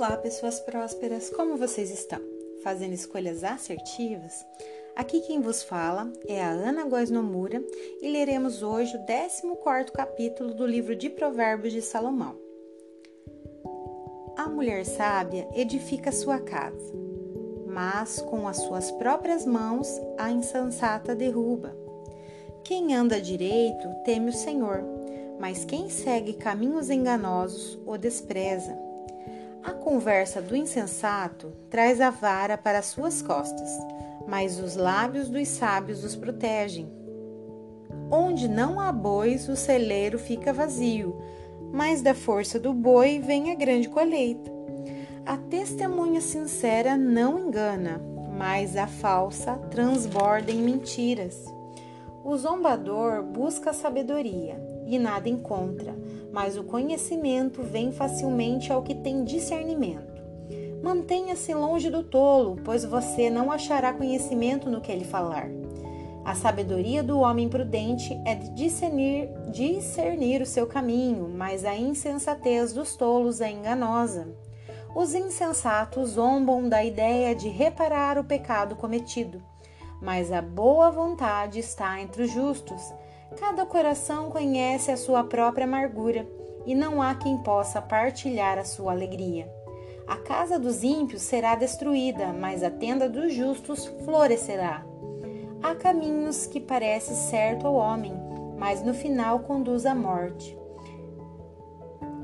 Olá, 0.00 0.16
pessoas 0.16 0.58
prósperas, 0.58 1.28
como 1.28 1.58
vocês 1.58 1.90
estão? 1.90 2.22
Fazendo 2.64 2.94
escolhas 2.94 3.44
assertivas? 3.44 4.46
Aqui 4.96 5.20
quem 5.20 5.42
vos 5.42 5.62
fala 5.62 6.10
é 6.26 6.42
a 6.42 6.48
Ana 6.48 6.86
Góes 6.86 7.10
Nomura 7.10 7.62
e 8.00 8.08
leremos 8.10 8.62
hoje 8.62 8.96
o 8.96 9.04
14 9.04 9.92
capítulo 9.92 10.54
do 10.54 10.66
livro 10.66 10.96
de 10.96 11.10
Provérbios 11.10 11.74
de 11.74 11.82
Salomão. 11.82 12.34
A 14.38 14.48
mulher 14.48 14.86
sábia 14.86 15.46
edifica 15.54 16.10
sua 16.10 16.38
casa, 16.38 16.94
mas 17.66 18.22
com 18.22 18.48
as 18.48 18.56
suas 18.56 18.90
próprias 18.92 19.44
mãos 19.44 19.86
a 20.16 20.30
insensata 20.30 21.14
derruba. 21.14 21.76
Quem 22.64 22.94
anda 22.94 23.20
direito 23.20 23.86
teme 24.06 24.30
o 24.30 24.32
Senhor, 24.32 24.82
mas 25.38 25.66
quem 25.66 25.90
segue 25.90 26.32
caminhos 26.32 26.88
enganosos 26.88 27.78
o 27.84 27.98
despreza. 27.98 28.89
A 29.62 29.72
conversa 29.72 30.40
do 30.40 30.56
insensato 30.56 31.52
traz 31.68 32.00
a 32.00 32.08
vara 32.08 32.56
para 32.56 32.80
suas 32.80 33.20
costas, 33.20 33.68
mas 34.26 34.58
os 34.58 34.74
lábios 34.74 35.28
dos 35.28 35.48
sábios 35.48 36.02
os 36.02 36.16
protegem. 36.16 36.90
Onde 38.10 38.48
não 38.48 38.80
há 38.80 38.90
bois, 38.90 39.50
o 39.50 39.56
celeiro 39.56 40.18
fica 40.18 40.50
vazio, 40.50 41.14
mas 41.70 42.00
da 42.00 42.14
força 42.14 42.58
do 42.58 42.72
boi 42.72 43.18
vem 43.18 43.52
a 43.52 43.54
grande 43.54 43.88
colheita. 43.88 44.50
A 45.26 45.36
testemunha 45.36 46.22
sincera 46.22 46.96
não 46.96 47.38
engana, 47.38 48.00
mas 48.38 48.78
a 48.78 48.86
falsa 48.86 49.56
transborda 49.70 50.50
em 50.50 50.62
mentiras. 50.62 51.44
O 52.24 52.34
zombador 52.36 53.22
busca 53.22 53.74
sabedoria 53.74 54.69
e 54.90 54.98
nada 54.98 55.28
encontra, 55.28 55.96
mas 56.32 56.58
o 56.58 56.64
conhecimento 56.64 57.62
vem 57.62 57.92
facilmente 57.92 58.72
ao 58.72 58.82
que 58.82 58.94
tem 58.94 59.22
discernimento. 59.22 60.20
Mantenha-se 60.82 61.54
longe 61.54 61.88
do 61.88 62.02
tolo, 62.02 62.58
pois 62.64 62.84
você 62.84 63.30
não 63.30 63.52
achará 63.52 63.92
conhecimento 63.92 64.68
no 64.68 64.80
que 64.80 64.90
ele 64.90 65.04
falar. 65.04 65.48
A 66.24 66.34
sabedoria 66.34 67.02
do 67.02 67.20
homem 67.20 67.48
prudente 67.48 68.18
é 68.26 68.34
de 68.34 68.50
discernir, 68.50 69.28
discernir 69.52 70.42
o 70.42 70.46
seu 70.46 70.66
caminho, 70.66 71.28
mas 71.28 71.64
a 71.64 71.76
insensatez 71.76 72.72
dos 72.72 72.96
tolos 72.96 73.40
é 73.40 73.50
enganosa. 73.50 74.28
Os 74.94 75.14
insensatos 75.14 76.10
zombam 76.10 76.68
da 76.68 76.84
ideia 76.84 77.34
de 77.34 77.48
reparar 77.48 78.18
o 78.18 78.24
pecado 78.24 78.74
cometido, 78.74 79.40
mas 80.02 80.32
a 80.32 80.42
boa 80.42 80.90
vontade 80.90 81.60
está 81.60 82.00
entre 82.00 82.24
os 82.24 82.32
justos 82.32 82.82
Cada 83.38 83.64
coração 83.64 84.28
conhece 84.28 84.90
a 84.90 84.96
sua 84.96 85.22
própria 85.22 85.64
amargura 85.64 86.26
e 86.66 86.74
não 86.74 87.00
há 87.00 87.14
quem 87.14 87.38
possa 87.38 87.80
partilhar 87.80 88.58
a 88.58 88.64
sua 88.64 88.90
alegria. 88.90 89.48
A 90.06 90.16
casa 90.16 90.58
dos 90.58 90.82
ímpios 90.82 91.22
será 91.22 91.54
destruída, 91.54 92.32
mas 92.32 92.64
a 92.64 92.70
tenda 92.70 93.08
dos 93.08 93.32
justos 93.32 93.86
florescerá. 94.04 94.84
Há 95.62 95.74
caminhos 95.76 96.46
que 96.46 96.58
parecem 96.58 97.14
certo 97.14 97.68
ao 97.68 97.74
homem, 97.74 98.12
mas 98.58 98.82
no 98.82 98.92
final 98.92 99.38
conduz 99.40 99.86
à 99.86 99.94
morte. 99.94 100.58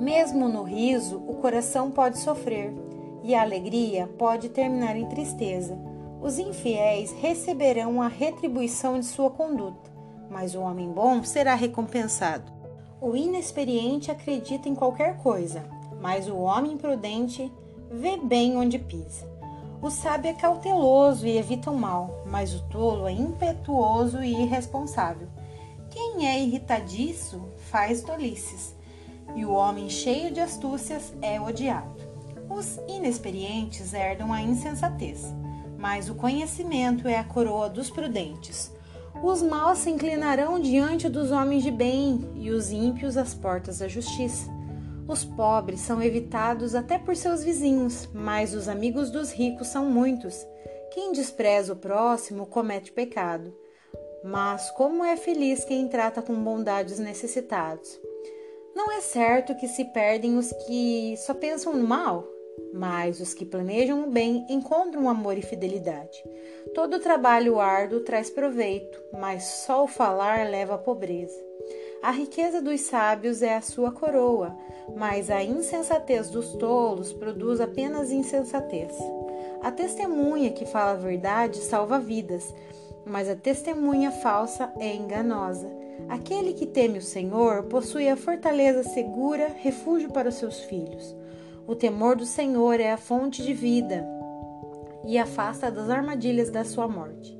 Mesmo 0.00 0.48
no 0.48 0.64
riso, 0.64 1.22
o 1.28 1.36
coração 1.36 1.92
pode 1.92 2.18
sofrer, 2.18 2.74
e 3.22 3.34
a 3.34 3.42
alegria 3.42 4.08
pode 4.18 4.48
terminar 4.48 4.96
em 4.96 5.08
tristeza. 5.08 5.78
Os 6.20 6.38
infiéis 6.38 7.12
receberão 7.12 8.02
a 8.02 8.08
retribuição 8.08 8.98
de 8.98 9.06
sua 9.06 9.30
conduta 9.30 9.87
mas 10.30 10.54
o 10.54 10.60
homem 10.60 10.90
bom 10.90 11.22
será 11.24 11.54
recompensado. 11.54 12.52
O 13.00 13.14
inexperiente 13.14 14.10
acredita 14.10 14.68
em 14.68 14.74
qualquer 14.74 15.18
coisa, 15.18 15.64
mas 16.00 16.28
o 16.28 16.36
homem 16.36 16.76
prudente 16.76 17.52
vê 17.90 18.16
bem 18.16 18.56
onde 18.56 18.78
pisa. 18.78 19.28
O 19.80 19.90
sábio 19.90 20.30
é 20.30 20.34
cauteloso 20.34 21.26
e 21.26 21.38
evita 21.38 21.70
o 21.70 21.78
mal, 21.78 22.24
mas 22.26 22.52
o 22.52 22.62
tolo 22.64 23.06
é 23.06 23.12
impetuoso 23.12 24.22
e 24.22 24.42
irresponsável. 24.42 25.28
Quem 25.88 26.26
é 26.26 26.42
irritadiço 26.42 27.40
faz 27.70 28.02
tolices, 28.02 28.74
e 29.36 29.44
o 29.44 29.52
homem 29.52 29.88
cheio 29.88 30.32
de 30.32 30.40
astúcias 30.40 31.14
é 31.22 31.40
odiado. 31.40 32.02
Os 32.50 32.80
inexperientes 32.88 33.94
herdam 33.94 34.32
a 34.32 34.42
insensatez, 34.42 35.32
mas 35.78 36.08
o 36.08 36.14
conhecimento 36.14 37.06
é 37.06 37.16
a 37.16 37.24
coroa 37.24 37.68
dos 37.68 37.88
prudentes. 37.88 38.72
Os 39.22 39.42
maus 39.42 39.78
se 39.78 39.90
inclinarão 39.90 40.60
diante 40.60 41.08
dos 41.08 41.32
homens 41.32 41.62
de 41.64 41.70
bem 41.70 42.30
e 42.36 42.50
os 42.50 42.70
ímpios 42.70 43.16
às 43.16 43.34
portas 43.34 43.78
da 43.78 43.88
justiça. 43.88 44.48
Os 45.08 45.24
pobres 45.24 45.80
são 45.80 46.02
evitados 46.02 46.74
até 46.74 46.98
por 46.98 47.16
seus 47.16 47.42
vizinhos, 47.42 48.08
mas 48.12 48.54
os 48.54 48.68
amigos 48.68 49.10
dos 49.10 49.32
ricos 49.32 49.68
são 49.68 49.86
muitos. 49.86 50.46
Quem 50.92 51.12
despreza 51.12 51.72
o 51.72 51.76
próximo 51.76 52.46
comete 52.46 52.92
pecado. 52.92 53.52
Mas 54.22 54.70
como 54.72 55.04
é 55.04 55.16
feliz 55.16 55.64
quem 55.64 55.88
trata 55.88 56.22
com 56.22 56.34
bondade 56.34 56.92
os 56.92 56.98
necessitados. 56.98 57.98
Não 58.74 58.92
é 58.92 59.00
certo 59.00 59.56
que 59.56 59.66
se 59.66 59.84
perdem 59.86 60.36
os 60.36 60.52
que 60.66 61.16
só 61.16 61.34
pensam 61.34 61.74
no 61.74 61.86
mal? 61.86 62.24
Mas 62.72 63.20
os 63.20 63.34
que 63.34 63.44
planejam 63.44 64.04
o 64.04 64.10
bem 64.10 64.46
encontram 64.48 65.08
amor 65.08 65.36
e 65.36 65.42
fidelidade. 65.42 66.22
Todo 66.74 67.00
trabalho 67.00 67.58
árduo 67.58 68.00
traz 68.00 68.30
proveito, 68.30 69.00
mas 69.12 69.44
só 69.44 69.84
o 69.84 69.88
falar 69.88 70.48
leva 70.48 70.74
à 70.74 70.78
pobreza. 70.78 71.38
A 72.02 72.10
riqueza 72.10 72.62
dos 72.62 72.80
sábios 72.82 73.42
é 73.42 73.56
a 73.56 73.60
sua 73.60 73.90
coroa, 73.90 74.56
mas 74.96 75.30
a 75.30 75.42
insensatez 75.42 76.30
dos 76.30 76.52
tolos 76.52 77.12
produz 77.12 77.60
apenas 77.60 78.12
insensatez. 78.12 78.92
A 79.60 79.72
testemunha 79.72 80.52
que 80.52 80.64
fala 80.64 80.92
a 80.92 80.94
verdade 80.94 81.58
salva 81.58 81.98
vidas, 81.98 82.54
mas 83.04 83.28
a 83.28 83.34
testemunha 83.34 84.10
falsa 84.10 84.72
é 84.78 84.94
enganosa. 84.94 85.68
Aquele 86.08 86.52
que 86.52 86.66
teme 86.66 86.98
o 86.98 87.02
Senhor 87.02 87.64
possui 87.64 88.08
a 88.08 88.16
fortaleza 88.16 88.84
segura, 88.84 89.48
refúgio 89.56 90.10
para 90.12 90.28
os 90.28 90.36
seus 90.36 90.60
filhos. 90.60 91.16
O 91.68 91.76
temor 91.76 92.16
do 92.16 92.24
Senhor 92.24 92.80
é 92.80 92.90
a 92.90 92.96
fonte 92.96 93.42
de 93.42 93.52
vida 93.52 94.02
e 95.04 95.18
afasta 95.18 95.70
das 95.70 95.90
armadilhas 95.90 96.48
da 96.48 96.64
sua 96.64 96.88
morte. 96.88 97.38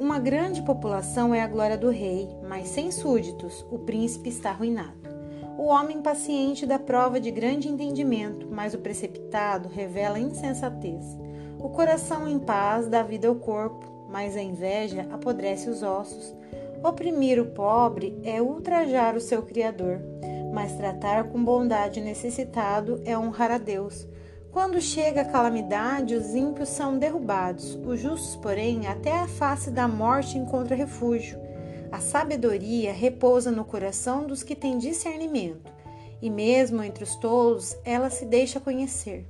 Uma 0.00 0.18
grande 0.18 0.62
população 0.62 1.32
é 1.32 1.40
a 1.40 1.46
glória 1.46 1.78
do 1.78 1.88
rei, 1.88 2.28
mas 2.48 2.66
sem 2.66 2.90
súditos 2.90 3.64
o 3.70 3.78
príncipe 3.78 4.30
está 4.30 4.50
arruinado. 4.50 4.98
O 5.56 5.66
homem 5.66 6.02
paciente 6.02 6.66
dá 6.66 6.76
prova 6.76 7.20
de 7.20 7.30
grande 7.30 7.68
entendimento, 7.68 8.48
mas 8.50 8.74
o 8.74 8.78
precipitado 8.78 9.68
revela 9.68 10.18
insensatez. 10.18 11.16
O 11.60 11.68
coração 11.68 12.28
em 12.28 12.40
paz 12.40 12.88
dá 12.88 13.04
vida 13.04 13.28
ao 13.28 13.36
corpo, 13.36 14.08
mas 14.10 14.36
a 14.36 14.42
inveja 14.42 15.06
apodrece 15.12 15.70
os 15.70 15.84
ossos. 15.84 16.34
Oprimir 16.82 17.40
o 17.40 17.46
pobre 17.46 18.18
é 18.24 18.42
ultrajar 18.42 19.14
o 19.14 19.20
seu 19.20 19.42
Criador 19.42 20.00
mas 20.56 20.72
tratar 20.72 21.24
com 21.24 21.44
bondade 21.44 22.00
o 22.00 22.02
necessitado 22.02 23.02
é 23.04 23.16
honrar 23.16 23.50
a 23.50 23.58
Deus. 23.58 24.08
Quando 24.50 24.80
chega 24.80 25.20
a 25.20 25.24
calamidade, 25.26 26.14
os 26.14 26.34
ímpios 26.34 26.70
são 26.70 26.98
derrubados, 26.98 27.78
os 27.84 28.00
justos, 28.00 28.36
porém, 28.36 28.86
até 28.86 29.12
a 29.12 29.28
face 29.28 29.70
da 29.70 29.86
morte 29.86 30.38
encontra 30.38 30.74
refúgio. 30.74 31.38
A 31.92 32.00
sabedoria 32.00 32.90
repousa 32.90 33.50
no 33.50 33.66
coração 33.66 34.26
dos 34.26 34.42
que 34.42 34.56
têm 34.56 34.78
discernimento, 34.78 35.70
e 36.22 36.30
mesmo 36.30 36.82
entre 36.82 37.04
os 37.04 37.16
tolos 37.16 37.76
ela 37.84 38.08
se 38.08 38.24
deixa 38.24 38.58
conhecer. 38.58 39.26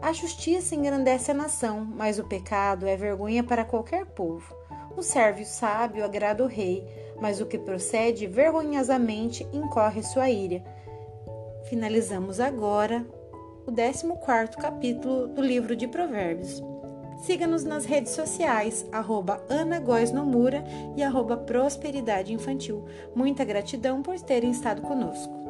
A 0.00 0.12
justiça 0.12 0.76
engrandece 0.76 1.32
a 1.32 1.34
nação, 1.34 1.84
mas 1.84 2.20
o 2.20 2.24
pecado 2.24 2.86
é 2.86 2.96
vergonha 2.96 3.42
para 3.42 3.64
qualquer 3.64 4.06
povo. 4.06 4.54
O 4.96 5.02
servo 5.02 5.44
sábio 5.44 6.04
agrada 6.04 6.44
o 6.44 6.46
rei, 6.46 6.86
mas 7.20 7.40
o 7.40 7.46
que 7.46 7.58
procede 7.58 8.26
vergonhosamente 8.26 9.46
incorre 9.52 10.02
sua 10.02 10.30
ira. 10.30 10.62
Finalizamos 11.68 12.40
agora 12.40 13.04
o 13.66 13.72
14 13.72 14.56
capítulo 14.56 15.28
do 15.28 15.42
livro 15.42 15.76
de 15.76 15.86
Provérbios. 15.86 16.62
Siga-nos 17.18 17.64
nas 17.64 17.84
redes 17.84 18.12
sociais, 18.12 18.86
arroba 18.92 19.44
e 20.96 21.02
arroba 21.02 21.36
Prosperidade 21.36 22.32
Infantil. 22.32 22.84
Muita 23.14 23.44
gratidão 23.44 24.02
por 24.02 24.18
terem 24.20 24.50
estado 24.50 24.82
conosco. 24.82 25.47